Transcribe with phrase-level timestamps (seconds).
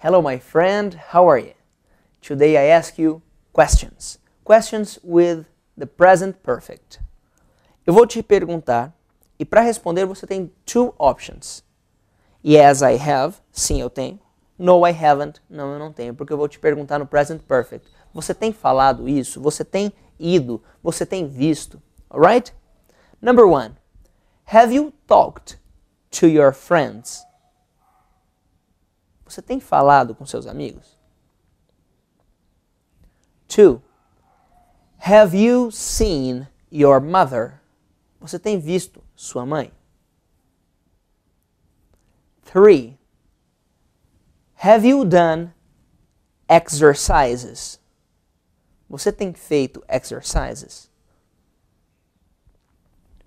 [0.00, 1.54] Hello, my friend, how are you?
[2.22, 3.20] Today I ask you
[3.52, 4.20] questions.
[4.44, 5.46] Questions with
[5.76, 7.00] the present perfect.
[7.84, 8.94] Eu vou te perguntar
[9.40, 11.64] e para responder você tem two options.
[12.44, 13.38] Yes, I have.
[13.50, 14.20] Sim, eu tenho.
[14.56, 15.40] No, I haven't.
[15.50, 17.88] Não, eu não tenho, porque eu vou te perguntar no present perfect.
[18.14, 19.40] Você tem falado isso?
[19.40, 20.62] Você tem ido?
[20.80, 21.82] Você tem visto?
[22.08, 22.54] Alright?
[23.20, 23.74] Number one.
[24.44, 25.58] Have you talked
[26.12, 27.26] to your friends?
[29.28, 30.96] Você tem falado com seus amigos?
[33.46, 33.82] Two.
[34.98, 37.60] Have you seen your mother?
[38.20, 39.70] Você tem visto sua mãe?
[42.42, 42.98] Three.
[44.54, 45.52] Have you done
[46.48, 47.78] exercises?
[48.88, 50.90] Você tem feito exercises?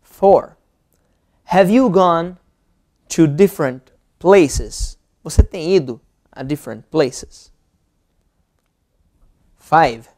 [0.00, 0.56] Four.
[1.44, 2.38] Have you gone
[3.10, 4.96] to different places?
[5.22, 7.52] Você tem ido a different places?
[9.56, 10.08] Five.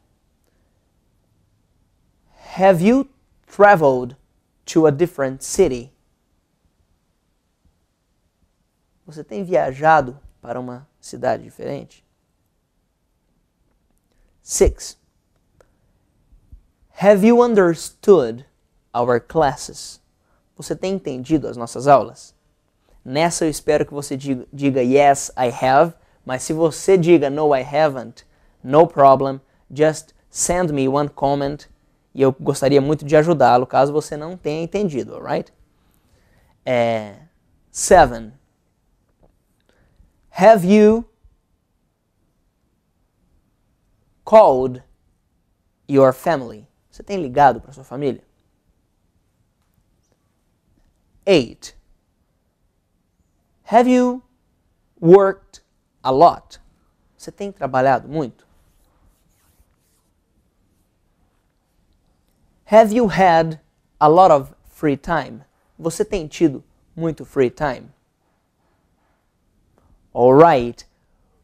[2.57, 3.09] Have you
[3.45, 4.15] traveled
[4.65, 5.93] to a different city?
[9.05, 12.03] Você tem viajado para uma cidade diferente?
[14.41, 14.97] Six.
[17.01, 18.45] Have you understood
[18.93, 20.01] our classes?
[20.55, 22.33] Você tem entendido as nossas aulas?
[23.05, 25.93] Nessa eu espero que você diga, diga yes, I have,
[26.25, 28.25] mas se você diga no, I haven't,
[28.63, 29.39] no problem,
[29.69, 31.67] just send me one comment
[32.15, 35.53] e eu gostaria muito de ajudá-lo caso você não tenha entendido, alright?
[36.65, 37.19] É,
[37.69, 38.33] seven.
[40.31, 41.07] Have you
[44.23, 44.81] called
[45.87, 46.67] your family?
[46.89, 48.23] Você tem ligado para sua família?
[51.23, 51.77] Eight.
[53.65, 54.21] Have you
[54.99, 55.61] worked
[56.03, 56.59] a lot?
[57.17, 58.45] Você tem trabalhado muito?
[62.65, 63.59] Have you had
[63.99, 65.43] a lot of free time?
[65.79, 66.63] Você tem tido
[66.95, 67.91] muito free time?
[70.13, 70.85] Alright.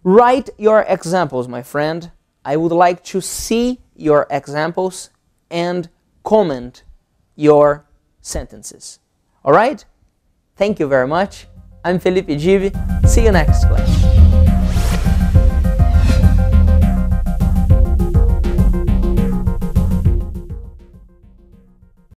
[0.04, 2.12] Write your examples, my friend.
[2.46, 5.10] I would like to see your examples
[5.50, 5.90] and
[6.24, 6.84] comment
[7.36, 7.86] your
[8.22, 9.00] sentences.
[9.44, 9.86] Alright?
[10.56, 11.48] Thank you very much.
[11.84, 12.72] I'm Felipe Gibi.
[13.08, 14.11] See you next class.